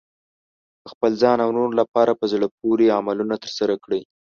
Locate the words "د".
0.83-0.85